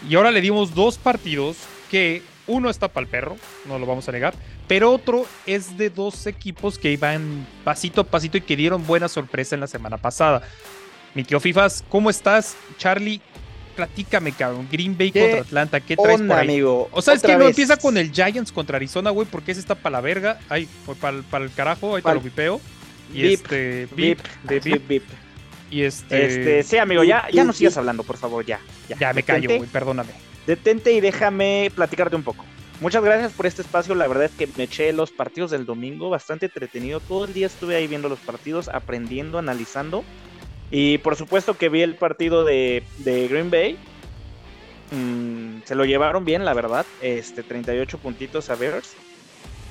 [0.09, 1.57] Y ahora le dimos dos partidos
[1.89, 4.33] que uno está para el perro, no lo vamos a negar,
[4.67, 9.07] pero otro es de dos equipos que iban pasito a pasito y que dieron buena
[9.07, 10.41] sorpresa en la semana pasada.
[11.13, 12.55] Mi tío Fifas, ¿cómo estás?
[12.77, 13.21] Charlie,
[13.75, 14.67] platícame, cabrón.
[14.71, 16.47] Green Bay contra Atlanta, ¿qué traes por ahí?
[16.47, 16.89] amigo?
[16.91, 19.75] O sea, es que no empieza con el Giants contra Arizona, güey, porque ese está
[19.75, 20.39] para la verga.
[20.49, 20.67] Ay,
[20.99, 22.61] para, para el carajo, ahí te lo vipeo.
[23.13, 23.87] Y este.
[23.95, 25.03] Bip, bip, bip,
[25.69, 26.25] Y este.
[26.25, 28.59] Este, sí, amigo, ya, ya no sigas hablando, por favor, ya.
[28.99, 30.11] Ya, me callo, güey, perdóname.
[30.45, 32.45] Detente y déjame platicarte un poco.
[32.79, 33.95] Muchas gracias por este espacio.
[33.95, 36.99] La verdad es que me eché los partidos del domingo bastante entretenido.
[36.99, 40.03] Todo el día estuve ahí viendo los partidos, aprendiendo, analizando.
[40.69, 43.77] Y por supuesto que vi el partido de, Green Bay.
[44.91, 46.85] Mm, se lo llevaron bien, la verdad.
[47.01, 48.93] Este, 38 puntitos a Bears.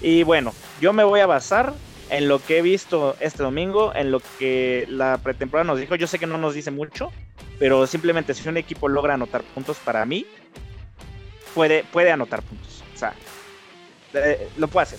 [0.02, 1.74] Y bueno, yo me voy a basar
[2.10, 5.96] en lo que he visto este domingo, en lo que la pretemporada nos dijo.
[5.96, 7.12] Yo sé que no nos dice mucho,
[7.58, 10.26] pero simplemente si un equipo logra anotar puntos para mí,
[11.54, 12.82] puede, puede anotar puntos.
[12.94, 13.14] O sea,
[14.56, 14.98] lo puede hacer.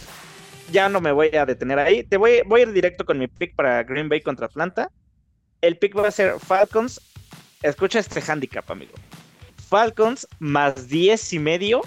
[0.72, 2.04] Ya no me voy a detener ahí.
[2.04, 4.92] Te voy, voy a ir directo con mi pick para Green Bay contra Atlanta.
[5.62, 7.02] El pick va a ser Falcons.
[7.64, 8.94] Escucha este handicap, amigo.
[9.70, 11.82] Falcons más 10 y medio.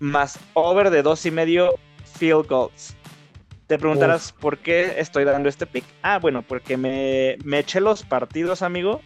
[0.00, 1.74] Más over de 2 y medio
[2.18, 2.94] field goals.
[3.68, 5.84] Te preguntarás por qué estoy dando este pick.
[6.02, 9.00] Ah, bueno, porque me, me eché los partidos, amigo.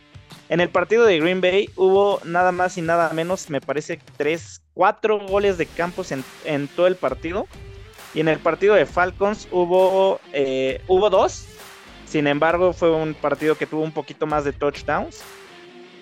[0.48, 4.62] En el partido de Green Bay hubo nada más y nada menos, me parece, 3,
[4.72, 7.46] 4 goles de campos en, en todo el partido.
[8.14, 11.46] Y en el partido de Falcons hubo, eh, hubo dos
[12.12, 15.22] sin embargo, fue un partido que tuvo un poquito más de touchdowns.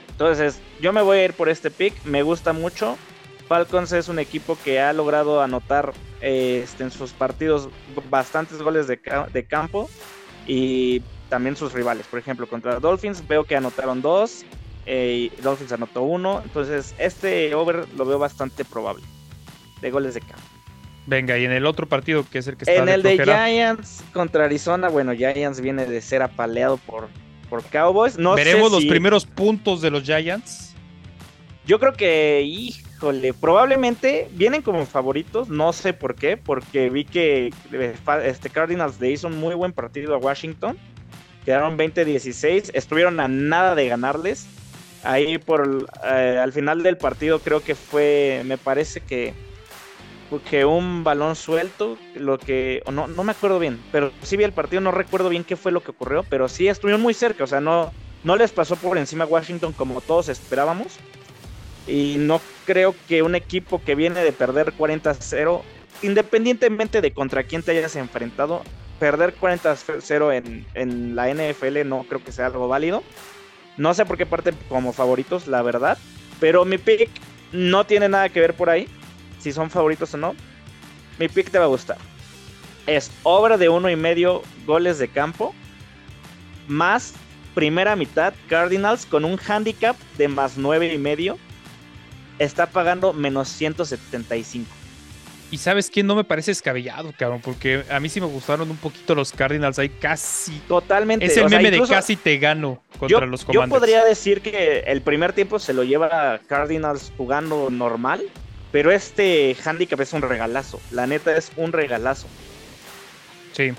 [0.09, 1.95] Entonces, yo me voy a ir por este pick.
[2.05, 2.99] Me gusta mucho.
[3.47, 7.69] Falcons es un equipo que ha logrado anotar este, en sus partidos
[8.09, 8.99] bastantes goles de,
[9.49, 9.89] campo.
[10.47, 12.07] Y también sus rivales.
[12.07, 14.45] Por ejemplo, contra Dolphins veo que anotaron dos.
[14.87, 16.41] Eh, y Dolphins anotó uno.
[16.43, 19.05] Entonces, este over lo veo bastante probable.
[19.81, 20.43] De goles de campo.
[21.07, 24.03] Venga, y en el otro partido, que es el que está En el de Giants
[24.13, 27.09] contra Arizona, bueno, Giants viene de ser apaleado por,
[27.49, 28.19] por Cowboys.
[28.19, 30.75] No ¿Veremos los primeros puntos de los Giants?
[31.67, 32.43] Yo creo que,
[33.41, 37.53] probablemente vienen como favoritos, no sé por qué, porque vi que
[38.25, 40.77] este Cardinals le hizo un muy buen partido a Washington.
[41.45, 44.47] Quedaron 20-16, estuvieron a nada de ganarles.
[45.03, 49.33] Ahí por eh, al final del partido creo que fue, me parece que
[50.39, 54.53] que un balón suelto, lo que, no, no me acuerdo bien, pero sí vi el
[54.53, 57.47] partido, no recuerdo bien qué fue lo que ocurrió, pero sí estuvieron muy cerca, o
[57.49, 57.91] sea, no,
[58.23, 60.99] no les pasó por encima a Washington como todos esperábamos.
[61.91, 65.63] Y no creo que un equipo que viene de perder 40-0,
[66.03, 68.63] independientemente de contra quién te hayas enfrentado,
[68.99, 73.03] perder 40-0 en, en la NFL no creo que sea algo válido.
[73.77, 75.99] No sé por qué parte como favoritos, la verdad.
[76.39, 77.11] Pero mi pick
[77.53, 78.89] no tiene nada que ver por ahí
[79.41, 80.35] si son favoritos o no,
[81.19, 81.99] mi pick te va a gustar.
[82.87, 85.55] Es obra de uno y medio goles de campo,
[86.69, 87.15] más
[87.55, 91.39] primera mitad Cardinals con un handicap de más nueve y medio.
[92.41, 94.69] Está pagando menos 175.
[95.53, 98.77] Y sabes quién no me parece escabellado, cabrón, porque a mí sí me gustaron un
[98.77, 100.61] poquito los Cardinals ahí casi.
[100.67, 101.25] Totalmente.
[101.27, 103.71] Es el meme de casi te gano contra los Commanders.
[103.71, 108.23] Yo podría decir que el primer tiempo se lo lleva Cardinals jugando normal
[108.73, 110.81] pero este handicap es un regalazo.
[110.91, 112.29] La neta es un regalazo.
[113.53, 113.73] Sí.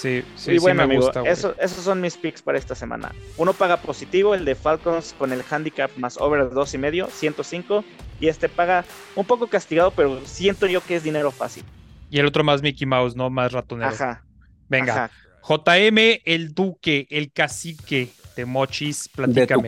[0.00, 1.22] Sí, sí, y bueno, me amigo, gusta.
[1.24, 3.12] eso, esos son mis picks para esta semana.
[3.36, 7.08] Uno paga positivo, el de Falcons con el handicap más over de dos y medio,
[7.08, 7.84] 105.
[8.18, 11.64] Y este paga un poco castigado, pero siento yo que es dinero fácil.
[12.10, 13.28] Y el otro más Mickey Mouse, ¿no?
[13.28, 13.90] Más ratonero.
[13.90, 14.24] Ajá.
[14.70, 15.10] Venga.
[15.46, 19.64] JM, el duque, el cacique de Mochis, platícame.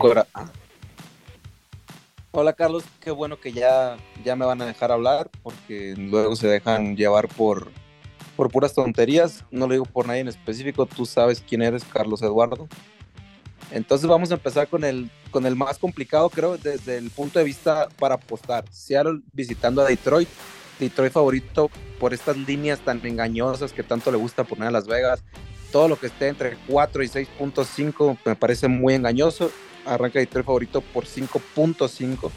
[2.31, 6.47] Hola Carlos, qué bueno que ya, ya me van a dejar hablar porque luego se
[6.47, 7.71] dejan llevar por,
[8.35, 9.43] por puras tonterías.
[9.51, 12.67] No lo digo por nadie en específico, tú sabes quién eres, Carlos Eduardo.
[13.71, 17.45] Entonces vamos a empezar con el, con el más complicado, creo, desde el punto de
[17.45, 18.65] vista para apostar.
[18.71, 20.29] Seattle visitando a Detroit.
[20.79, 21.69] Detroit favorito
[21.99, 25.23] por estas líneas tan engañosas que tanto le gusta poner a Las Vegas.
[25.71, 29.51] Todo lo que esté entre 4 y 6.5 me parece muy engañoso.
[29.85, 32.31] Arranca Detroit favorito por 5.5.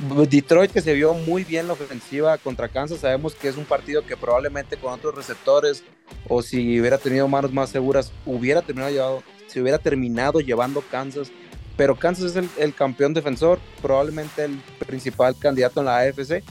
[0.00, 4.04] Detroit que se vio muy bien la ofensiva contra Kansas, sabemos que es un partido
[4.06, 5.84] que probablemente con otros receptores
[6.26, 11.30] o si hubiera tenido manos más seguras hubiera terminado llevado, se hubiera terminado llevando Kansas,
[11.76, 16.42] pero Kansas es el, campeón defensor, probablemente el principal candidato en la AFC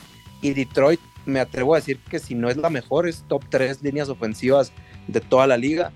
[0.42, 3.82] y Detroit me atrevo a decir que si no es la mejor es top 3
[3.82, 4.72] líneas ofensivas
[5.08, 5.92] de toda la liga.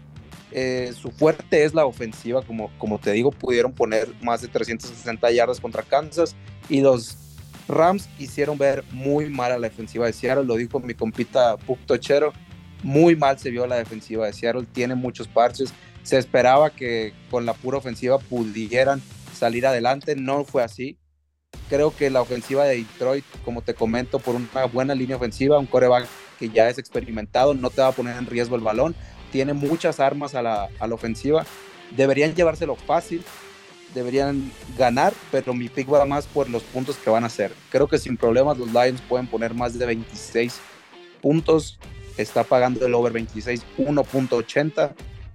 [0.52, 5.32] Eh, su fuerte es la ofensiva, como, como te digo, pudieron poner más de 360
[5.32, 6.36] yardas contra Kansas
[6.70, 7.23] y los
[7.68, 11.80] Rams hicieron ver muy mal a la defensiva de Seattle, lo dijo mi compita Puck
[11.86, 12.34] Tochero,
[12.84, 15.74] muy mal se vio la defensiva de Seattle, tiene muchos parches,
[16.04, 19.02] se esperaba que con la pura ofensiva pudieran
[19.34, 20.98] salir adelante, no fue así.
[21.70, 25.66] Creo que la ofensiva de Detroit, como te comento, por una buena línea ofensiva, un
[25.66, 28.96] coreback que ya es experimentado, no te va a poner en riesgo el balón,
[29.32, 31.46] tiene muchas armas a la, a la ofensiva,
[31.96, 33.24] deberían llevárselo fácil,
[33.94, 37.54] deberían ganar, pero mi pick va más por los puntos que van a hacer.
[37.70, 40.60] Creo que sin problemas los Lions pueden poner más de 26
[41.22, 41.80] puntos.
[42.18, 44.94] Está pagando el over 26 1.80,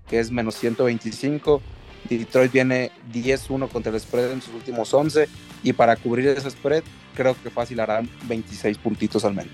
[0.09, 1.63] que es menos 125.
[2.09, 5.29] Detroit viene 10-1 contra el spread en sus últimos 11
[5.63, 6.83] y para cubrir ese spread
[7.15, 9.53] creo que fácil harán 26 puntitos al menos.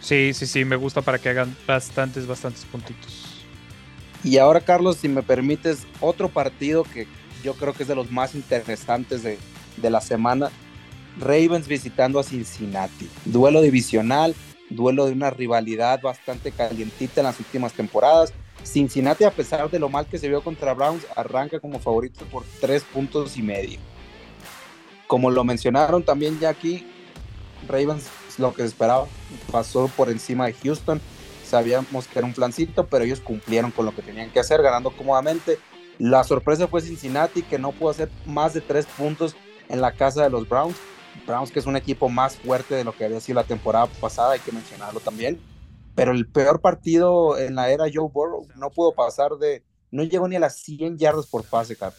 [0.00, 3.44] Sí, sí, sí, me gusta para que hagan bastantes, bastantes puntitos.
[4.24, 7.06] Y ahora, Carlos, si me permites, otro partido que
[7.42, 9.38] yo creo que es de los más interesantes de,
[9.76, 10.50] de la semana.
[11.18, 13.08] Ravens visitando a Cincinnati.
[13.24, 14.34] Duelo divisional,
[14.68, 18.32] duelo de una rivalidad bastante calientita en las últimas temporadas.
[18.64, 22.44] Cincinnati, a pesar de lo mal que se vio contra Browns, arranca como favorito por
[22.60, 23.78] tres puntos y medio.
[25.06, 26.86] Como lo mencionaron también ya aquí,
[27.66, 29.06] Ravens lo que se esperaba,
[29.52, 31.00] pasó por encima de Houston.
[31.46, 34.90] Sabíamos que era un flancito, pero ellos cumplieron con lo que tenían que hacer, ganando
[34.90, 35.58] cómodamente.
[36.00, 39.36] La sorpresa fue Cincinnati, que no pudo hacer más de tres puntos
[39.68, 40.76] en la casa de los Browns.
[41.26, 44.32] Browns, que es un equipo más fuerte de lo que había sido la temporada pasada,
[44.32, 45.38] hay que mencionarlo también.
[45.94, 49.62] Pero el peor partido en la era Joe Burrow no pudo pasar de.
[49.90, 51.92] No llegó ni a las 100 yardas por pase, Cap.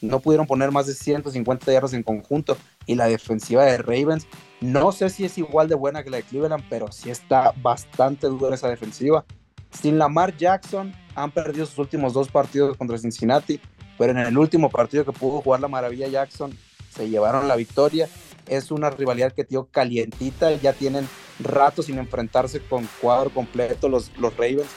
[0.00, 2.56] No pudieron poner más de 150 yardas en conjunto.
[2.86, 4.26] Y la defensiva de Ravens,
[4.62, 8.28] no sé si es igual de buena que la de Cleveland, pero sí está bastante
[8.28, 9.26] dura esa defensiva.
[9.70, 13.58] Sin Lamar Jackson, han perdido sus últimos dos partidos contra Cincinnati,
[13.98, 16.56] pero en el último partido que pudo jugar la Maravilla Jackson,
[16.94, 18.08] se llevaron la victoria.
[18.46, 21.08] Es una rivalidad que tío calientita, ya tienen
[21.40, 24.68] rato sin enfrentarse con cuadro completo los, los Ravens.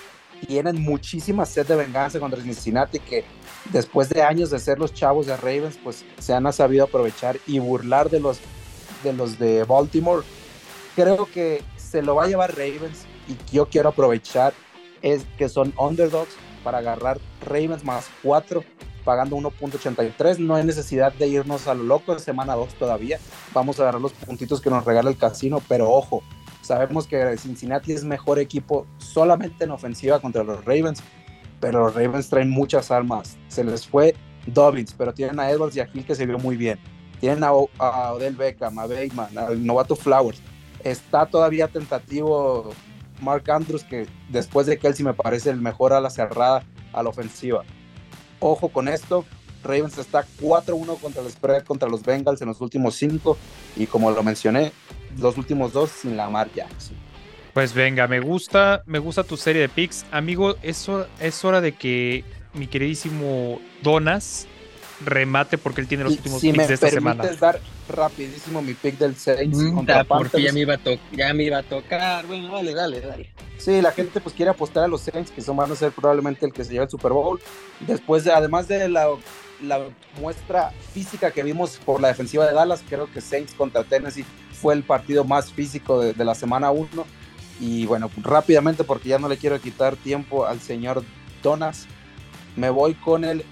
[0.48, 3.26] Tienen muchísima sed de venganza contra Cincinnati que
[3.74, 7.60] después de años de ser los chavos de Ravens, pues se han sabido aprovechar y
[7.60, 8.40] burlar de los
[9.04, 10.26] de los de Baltimore.
[10.96, 14.54] Creo que se lo va a llevar Ravens y yo quiero aprovechar
[15.02, 18.64] es que son underdogs para agarrar Ravens más 4
[19.04, 20.38] pagando 1.83.
[20.38, 23.20] No hay necesidad de irnos a lo loco, de semana 2 todavía.
[23.54, 26.22] Vamos a agarrar los puntitos que nos regala el casino, pero ojo,
[26.62, 31.02] sabemos que Cincinnati es mejor equipo solamente en ofensiva contra los Ravens,
[31.60, 33.38] pero los Ravens traen muchas armas.
[33.48, 36.56] Se les fue Dobbins, pero tienen a Edwards y a Hill que se vio muy
[36.56, 36.80] bien.
[37.20, 40.42] Tienen a, Odell Beckham, a Bateman, al novato Flowers.
[40.84, 42.72] Está todavía tentativo
[43.22, 47.10] Mark Andrews, que después de Kelsey me parece el mejor a la cerrada a la
[47.10, 47.64] ofensiva.
[48.40, 49.26] Ojo con esto,
[49.64, 53.38] Ravens está 4-1 contra el spread contra los Bengals en los últimos 5
[53.76, 54.72] y como lo mencioné,
[55.18, 56.96] los últimos dos sin Lamar Jackson.
[57.54, 60.06] Pues venga, me gusta, me gusta tu serie de picks.
[60.12, 60.88] Amigo, es
[61.20, 64.48] es hora de que mi queridísimo Donas
[65.06, 67.24] remate porque él tiene los últimos picks de esta semana.
[67.40, 70.80] dar rapidísimo mi pick del Saints mm, contra porque ya me, iba a
[71.12, 72.26] ya me iba a tocar.
[72.26, 73.30] Bueno, dale, dale, dale.
[73.58, 76.46] Sí, la gente pues quiere apostar a los Saints, que son, van a ser probablemente
[76.46, 77.40] el que se lleve el Super Bowl.
[77.82, 79.08] Después, de, además de la,
[79.62, 79.82] la
[80.20, 84.74] muestra física que vimos por la defensiva de Dallas, creo que Saints contra Tennessee fue
[84.74, 86.88] el partido más físico de, de la semana 1.
[87.62, 91.04] Y bueno, rápidamente, porque ya no le quiero quitar tiempo al señor
[91.44, 91.88] Donas,
[92.56, 93.44] me voy con el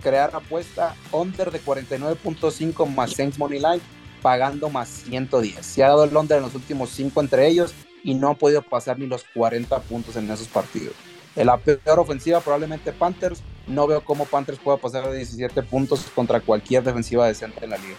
[0.00, 3.80] crear apuesta under de 49.5 más Saints Money Line,
[4.22, 5.64] pagando más 110.
[5.64, 8.62] Se ha dado el under en los últimos 5 entre ellos y no ha podido
[8.62, 10.94] pasar ni los 40 puntos en esos partidos.
[11.36, 13.42] En la peor ofensiva probablemente Panthers.
[13.66, 17.78] No veo cómo Panthers pueda pasar de 17 puntos contra cualquier defensiva decente en la
[17.78, 17.96] liga.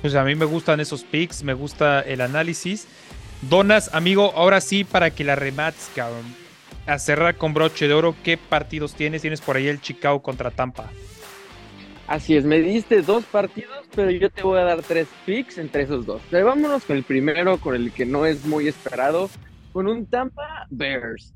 [0.00, 2.86] Pues a mí me gustan esos picks, me gusta el análisis.
[3.42, 6.43] Donas, amigo, ahora sí para que la remates, cabrón.
[6.86, 9.22] A cerrar con broche de oro, ¿qué partidos tienes?
[9.22, 10.90] Tienes por ahí el Chicago contra Tampa.
[12.06, 15.84] Así es, me diste dos partidos, pero yo te voy a dar tres picks entre
[15.84, 16.20] esos dos.
[16.30, 19.30] Pero vámonos con el primero, con el que no es muy esperado,
[19.72, 21.32] con un Tampa Bears.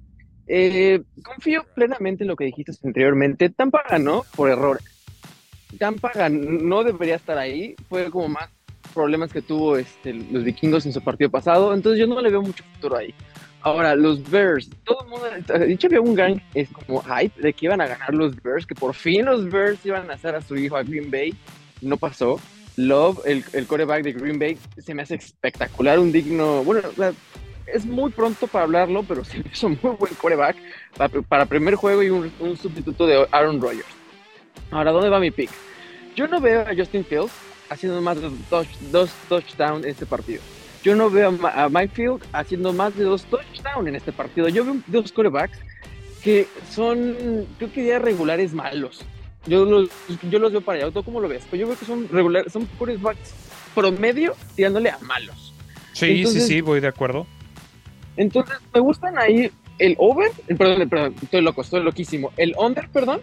[0.46, 3.48] Eh, confío plenamente en lo que dijiste anteriormente.
[3.48, 4.80] Tampa ganó por error.
[5.78, 7.74] Tampa no debería estar ahí.
[7.88, 8.50] Fue como más
[8.98, 11.72] problemas que tuvo este, los vikingos en su partido pasado.
[11.72, 13.14] Entonces yo no le veo mucho futuro ahí.
[13.60, 17.66] Ahora, los Bears, todo el mundo, dicho había un gang, es como hype de que
[17.66, 20.56] iban a ganar los Bears, que por fin los Bears iban a hacer a su
[20.56, 21.32] hijo a Green Bay.
[21.80, 22.40] No pasó.
[22.74, 26.80] Love, el, el coreback de Green Bay, se me hace espectacular, un digno, bueno,
[27.66, 30.56] es muy pronto para hablarlo, pero se me hizo muy buen coreback
[31.28, 33.88] para, primer juego y un, un, sustituto de Aaron Rodgers.
[34.70, 35.50] Ahora, ¿dónde va mi pick?
[36.14, 37.32] Yo no veo a Justin Fields
[37.68, 38.30] haciendo más de
[38.90, 40.42] dos, touchdowns en este partido.
[40.82, 44.48] Yo no veo a Mike Field haciendo más de dos touchdowns en este partido.
[44.48, 45.58] Yo veo dos corebacks
[46.22, 49.04] que son, creo que ya regulares malos.
[49.46, 49.88] Yo los,
[50.30, 50.92] yo los veo para allá.
[50.92, 51.44] ¿Tú cómo lo ves?
[51.48, 53.34] Pues yo veo que son regulares, son corebacks
[53.74, 55.54] promedio tirándole a malos.
[55.92, 57.26] Sí, sí, sí, voy de acuerdo.
[58.16, 62.32] Entonces, me gustan ahí el over, perdón, perdón, estoy loco, estoy loquísimo.
[62.36, 63.20] El under, perdón,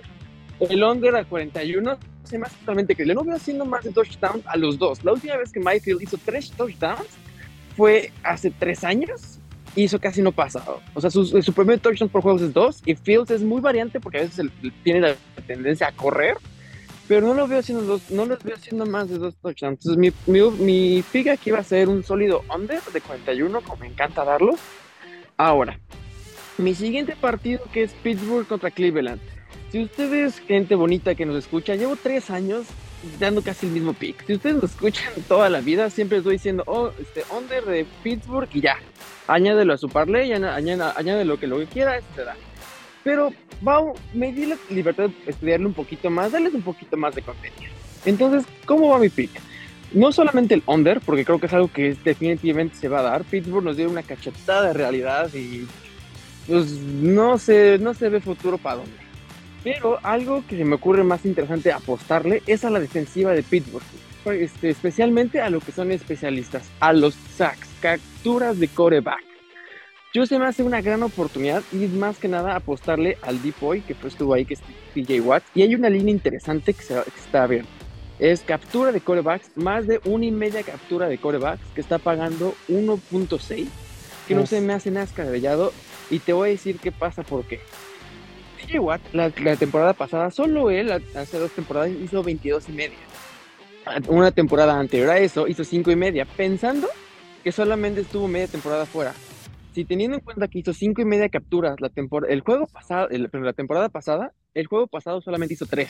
[0.60, 4.46] el under a 41 se me hace totalmente que No veo haciendo más de touchdowns
[4.48, 5.04] a los dos.
[5.04, 7.08] La última vez que Mayfield hizo tres touchdowns
[7.76, 9.40] fue hace tres años
[9.76, 10.64] y eso casi no pasa.
[10.94, 14.00] O sea, su, su primer touchdown por juegos es dos y Fields es muy variante
[14.00, 14.48] porque a veces
[14.84, 16.38] tiene la tendencia a correr,
[17.08, 19.86] pero no lo veo haciendo dos, no lo veo haciendo más de dos touchdowns.
[19.86, 23.78] Entonces, mi, mi, mi pick aquí va a ser un sólido under de 41, como
[23.78, 24.56] me encanta darlo.
[25.38, 25.78] Ahora,
[26.58, 29.22] mi siguiente partido que es Pittsburgh contra Cleveland.
[29.72, 32.66] Si ustedes, gente bonita que nos escucha, llevo tres años
[33.20, 34.26] dando casi el mismo pick.
[34.26, 38.50] Si ustedes nos escuchan toda la vida, siempre estoy diciendo, oh, este, under de Pittsburgh
[38.54, 38.78] y ya.
[39.28, 42.36] Añádelo a su parlay, añade, lo que lo que quiera, da.
[43.04, 47.16] Pero, wow, me di la libertad de estudiarle un poquito más, darles un poquito más
[47.16, 47.72] de contenido.
[48.06, 49.32] Entonces, ¿cómo va mi pick?
[49.94, 53.24] No solamente el under, porque creo que es algo que definitivamente se va a dar.
[53.24, 55.68] Pittsburgh nos dio una cachetada de realidad y
[56.48, 59.05] pues no se, no se ve futuro para dónde.
[59.66, 63.84] Pero algo que se me ocurre más interesante apostarle es a la defensiva de Pittsburgh.
[64.26, 69.24] Este, especialmente a lo que son especialistas, a los sacks, capturas de coreback.
[70.14, 73.82] Yo se me hace una gran oportunidad y más que nada apostarle al deep boy
[73.82, 74.62] que estuvo ahí, que es
[74.94, 75.44] TJ Watt.
[75.56, 77.70] Y hay una línea interesante que, se, que está abierta.
[78.20, 82.54] Es captura de corebacks, más de una y media captura de corebacks, que está pagando
[82.70, 83.68] 1.6,
[84.28, 85.74] que no se me hace nada escabellado.
[86.12, 87.60] Y te voy a decir qué pasa, por qué.
[88.66, 92.98] TJ Watt, la, temporada pasada, solo él, hace dos temporadas, hizo 22 y media.
[94.08, 96.88] Una temporada anterior a eso, hizo 5 y media, pensando
[97.44, 99.14] que solamente estuvo media temporada fuera.
[99.74, 103.08] Si teniendo en cuenta que hizo 5 y media capturas la temporada, el juego pasado,
[103.12, 105.90] la temporada pasada, el juego pasado solamente hizo 3.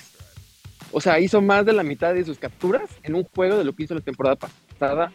[0.92, 3.74] O sea, hizo más de la mitad de sus capturas en un juego de lo
[3.74, 5.12] que hizo la temporada pasada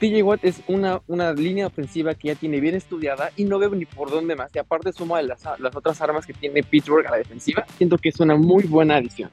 [0.00, 3.70] TJ Watt es una, una línea ofensiva que ya tiene bien estudiada y no veo
[3.70, 4.50] ni por dónde más.
[4.54, 8.08] Y aparte suma las, las otras armas que tiene Pittsburgh a la defensiva, siento que
[8.08, 9.30] es una muy buena adición.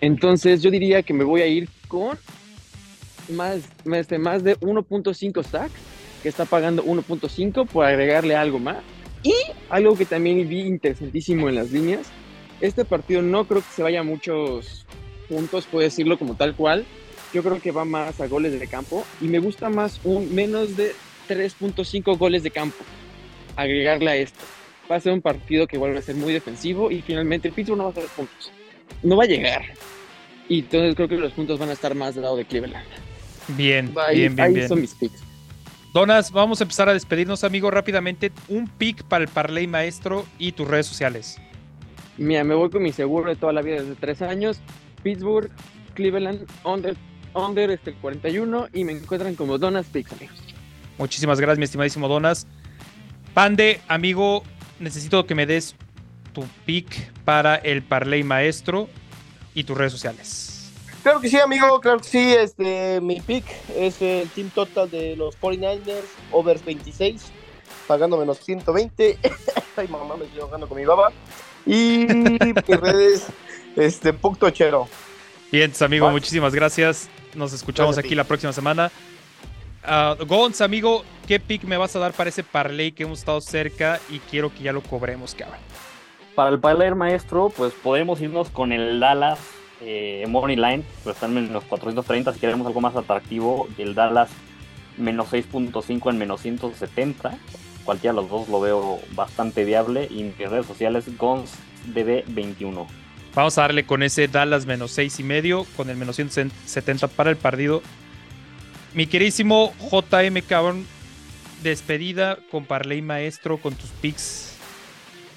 [0.00, 2.16] Entonces yo diría que me voy a ir con
[3.28, 5.72] más, este, más de 1.5 stacks,
[6.22, 8.78] que está pagando 1.5 por agregarle algo más.
[9.22, 9.34] Y
[9.68, 12.06] algo que también vi interesantísimo en las líneas,
[12.60, 14.86] este partido no creo que se vaya a muchos
[15.28, 16.86] puntos, puedo decirlo como tal cual,
[17.32, 20.76] yo creo que va más a goles de campo y me gusta más un menos
[20.76, 20.92] de
[21.28, 22.78] 3.5 goles de campo.
[23.56, 24.40] Agregarle a esto.
[24.90, 27.84] Va a ser un partido que vuelve a ser muy defensivo y finalmente Pittsburgh no
[27.84, 28.50] va a hacer puntos.
[29.02, 29.62] No va a llegar.
[30.48, 32.86] Y entonces creo que los puntos van a estar más del lado de Cleveland.
[33.48, 35.22] Bien, bien, bien, ahí son mis picks.
[35.92, 38.30] Donas, vamos a empezar a despedirnos, amigo, rápidamente.
[38.48, 41.38] Un pick para el Parlay Maestro y tus redes sociales.
[42.16, 44.60] Mira, me voy con mi seguro de toda la vida desde tres años.
[45.02, 45.50] Pittsburgh,
[45.94, 46.96] Cleveland, under
[47.46, 50.38] Under este, el 41 y me encuentran como Donas Pix, amigos.
[50.98, 52.46] Muchísimas gracias, mi estimadísimo Donas.
[53.34, 54.42] Pande, amigo,
[54.80, 55.76] necesito que me des
[56.32, 58.88] tu pick para el Parley Maestro
[59.54, 60.72] y tus redes sociales.
[61.02, 62.34] Claro que sí, amigo, claro que sí.
[62.34, 63.44] Este, mi pick
[63.76, 67.22] es el team total de los 49ers, over 26,
[67.86, 69.18] pagando menos 120.
[69.76, 71.12] Ay, mamá, me estoy jugando con mi baba.
[71.64, 73.26] Y mis redes,
[73.76, 74.88] este, Puctochero.
[75.50, 77.08] Bien, amigo, muchísimas gracias.
[77.34, 78.90] Nos escuchamos aquí la próxima semana.
[79.84, 83.40] Uh, Gons, amigo, ¿qué pick me vas a dar para ese parlay que hemos estado
[83.40, 85.58] cerca y quiero que ya lo cobremos, cabrón?
[86.34, 89.38] Para el parlay maestro, pues podemos irnos con el Dallas
[89.80, 93.68] eh, Money Line, pues están en los 430 si queremos algo más atractivo.
[93.78, 94.30] El Dallas
[94.96, 97.38] menos 6.5 en menos 170.
[97.84, 100.08] Cualquiera de los dos lo veo bastante viable.
[100.10, 102.86] Y en mis redes sociales, GonsDB21.
[103.38, 107.30] Vamos a darle con ese Dallas menos 6 y medio, con el menos 170 para
[107.30, 107.82] el partido.
[108.94, 110.84] Mi queridísimo JM cabrón,
[111.62, 114.54] despedida con Parley Maestro, con tus picks.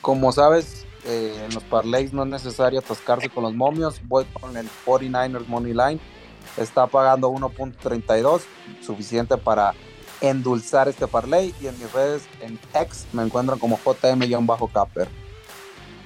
[0.02, 4.02] Como sabes, eh, en los parlays no es necesario atascarse con los momios.
[4.08, 5.99] Voy con el 49ers Money Line.
[6.58, 8.41] Está pagando 1.32,
[8.84, 9.76] suficiente para
[10.22, 11.54] endulzar este parlay.
[11.62, 15.20] Y en mis redes, en X, me encuentran como JM-Capper.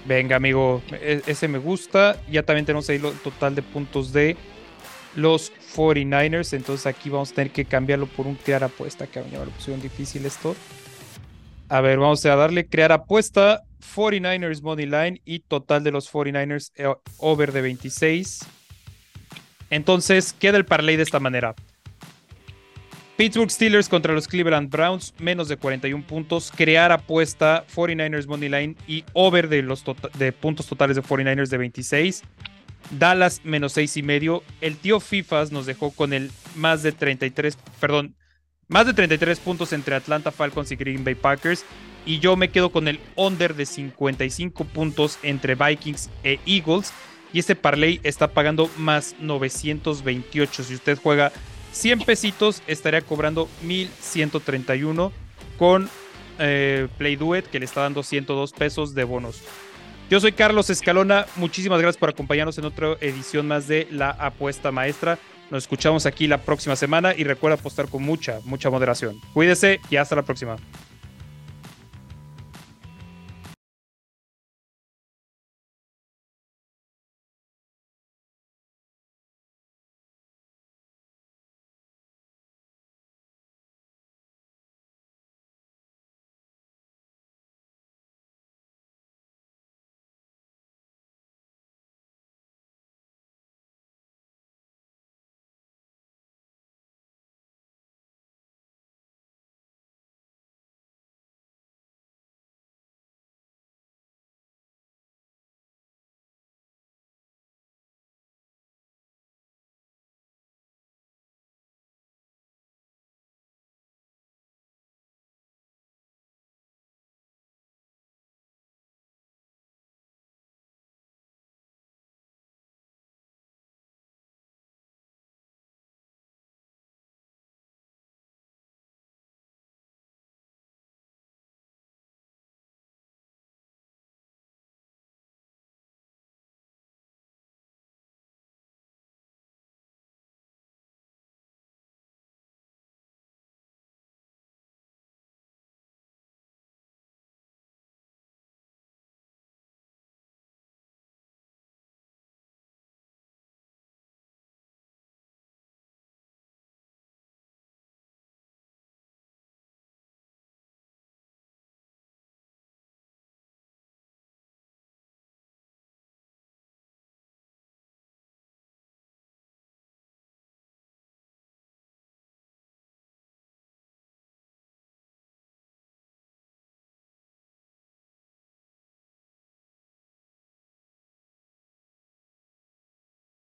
[0.06, 2.22] Venga, amigo, e-, ese me gusta.
[2.30, 4.38] Ya también tenemos ahí el total de puntos de
[5.16, 6.54] los 49ers.
[6.54, 9.08] Entonces aquí vamos a tener que cambiarlo por un crear apuesta.
[9.08, 10.56] Que me lo pusieron difícil esto.
[11.70, 13.64] A ver, vamos a darle crear apuesta.
[13.96, 18.46] 49ers Money Line y total de los 49ers eh, over de 26.
[19.70, 21.56] Entonces queda el parlay de esta manera.
[23.18, 26.52] Pittsburgh Steelers contra los Cleveland Browns, menos de 41 puntos.
[26.54, 29.86] Crear apuesta 49ers Money Line y over de los
[30.18, 32.24] de puntos totales de 49ers de 26.
[32.92, 34.44] Dallas menos 6 y medio.
[34.60, 38.16] El tío FIFAs nos dejó con el más de 33, perdón,
[38.68, 41.64] más de 33 puntos entre Atlanta Falcons y Green Bay Packers.
[42.06, 46.92] Y yo me quedo con el under de 55 puntos entre Vikings e Eagles.
[47.32, 50.64] Y este parlay está pagando más 928.
[50.64, 51.32] Si usted juega
[51.76, 55.12] 100 pesitos estaría cobrando 1131
[55.60, 55.90] con
[56.40, 59.42] eh, Play Duet que le está dando 102 pesos de bonos.
[60.10, 64.72] Yo soy Carlos Escalona, muchísimas gracias por acompañarnos en otra edición más de La Apuesta
[64.72, 65.20] Maestra.
[65.52, 69.20] Nos escuchamos aquí la próxima semana y recuerda apostar con mucha, mucha moderación.
[69.34, 70.56] Cuídese y hasta la próxima.